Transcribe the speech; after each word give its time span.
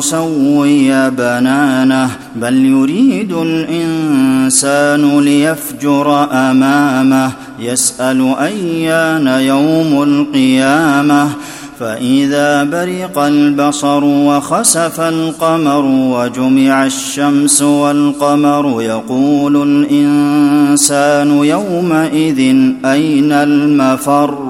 نسوي 0.00 1.10
بنانه 1.10 2.10
بل 2.36 2.54
يريد 2.66 3.32
الإنسان 3.32 5.20
ليفجر 5.20 6.28
أمامه 6.32 7.32
يسأل 7.58 8.34
أيان 8.40 9.26
يوم 9.26 10.02
القيامة. 10.02 11.28
فإذا 11.80 12.64
برق 12.64 13.18
البصر 13.18 14.04
وخسف 14.04 15.00
القمر 15.00 15.84
وجمع 15.84 16.86
الشمس 16.86 17.62
والقمر 17.62 18.82
يقول 18.82 19.62
الإنسان 19.62 21.44
يومئذ 21.44 22.38
أين 22.84 23.32
المفر؟ 23.32 24.49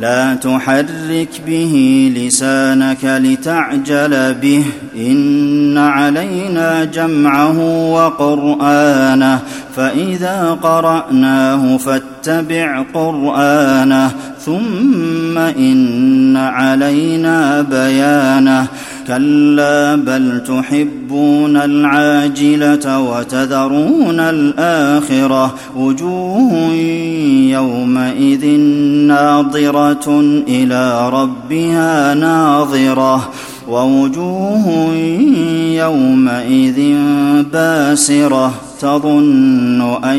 لا 0.00 0.34
تحرك 0.34 1.28
به 1.46 1.74
لسانك 2.16 3.04
لتعجل 3.04 4.34
به. 4.34 4.64
إن 4.96 5.78
علينا 5.78 6.84
جمعه 6.84 7.58
وقرآنه. 7.92 9.38
فإذا 9.76 10.58
قرأناه 10.62 11.76
فاتبع 11.76 12.84
قرآنه. 12.94 14.10
ثم 14.44 15.38
إن 15.38 16.36
علينا 16.36 17.62
بيانه. 17.62 18.66
كلا 19.06 19.94
بل 19.94 20.42
تحبون 20.46 21.56
العاجله 21.56 23.00
وتذرون 23.00 24.20
الاخره 24.20 25.54
وجوه 25.76 26.72
يومئذ 27.50 28.46
ناظره 29.06 30.20
إلى 30.48 31.10
ربها 31.10 32.14
ناظره 32.14 33.30
ووجوه 33.68 34.94
يومئذ 35.70 36.94
باسره 37.52 38.54
تظن 38.80 40.04
ان 40.04 40.18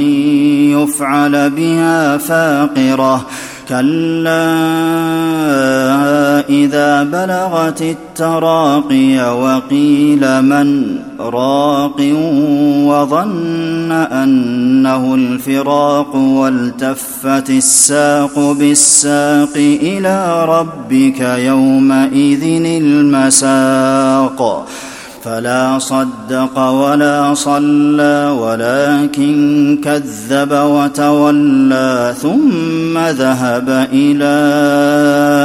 يفعل 0.72 1.50
بها 1.50 2.18
فاقره 2.18 3.26
كلا 3.70 4.48
إذا 6.50 7.04
بلغت 7.04 7.82
التراقي 7.82 9.40
وقيل 9.42 10.42
من 10.42 10.98
راق 11.20 12.00
وظن 12.88 13.92
أنه 13.92 15.16
الفراق 15.16 16.16
والتفت 16.16 17.50
الساق 17.50 18.40
بالساق 18.60 19.56
إلى 19.82 20.46
ربك 20.46 21.22
يومئذ 21.22 22.44
المساق 22.82 24.68
فلا 25.28 25.80
صدق 25.80 26.60
ولا 26.60 27.34
صلى 27.34 28.38
ولكن 28.40 29.80
كذب 29.84 30.52
وتولى 30.52 32.14
ثم 32.22 32.98
ذهب 32.98 33.88
إلى 33.94 34.38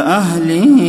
أهله 0.06 0.82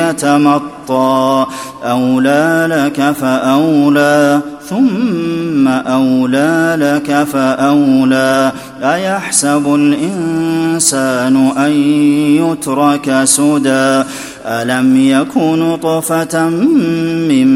يتمطى. 0.00 1.46
أولى 1.84 2.68
لك 2.70 3.12
فأولى 3.12 4.40
ثم 4.68 5.68
أولى 5.68 6.76
لك 6.80 7.22
فأولى. 7.22 8.52
أيحسب 8.82 9.74
الإنسان 9.74 11.52
أن 11.58 11.70
يترك 12.42 13.20
سدى؟ 13.24 14.02
ألم 14.46 14.96
يك 14.96 15.36
نطفه 15.36 16.48
من 17.28 17.48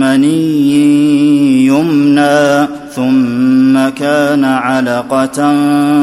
مني 0.00 1.66
يمنى 1.66 2.66
ثم 2.94 3.88
كان 3.88 4.44
علقة 4.44 5.54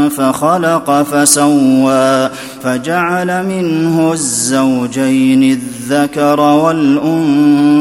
فخلق 0.09 1.01
فسوى 1.01 2.29
فجعل 2.63 3.45
منه 3.45 4.11
الزوجين 4.13 5.43
الذكر 5.43 6.39
والأنثى 6.39 7.71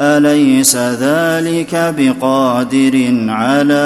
أليس 0.00 0.76
ذلك 0.76 1.94
بقادر 1.98 3.24
على 3.28 3.84